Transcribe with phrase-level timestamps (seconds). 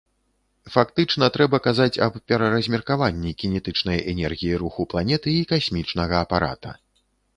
[0.75, 6.71] Фактычна, трэба казаць аб пераразмеркаванні кінетычнай энергіі руху планеты і касмічнага апарата.